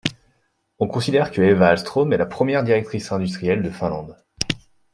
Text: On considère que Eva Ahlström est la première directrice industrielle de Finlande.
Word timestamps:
On 0.79 0.87
considère 0.87 1.29
que 1.29 1.43
Eva 1.43 1.69
Ahlström 1.75 2.11
est 2.11 2.17
la 2.17 2.25
première 2.25 2.63
directrice 2.63 3.11
industrielle 3.11 3.61
de 3.61 3.69
Finlande. 3.69 4.17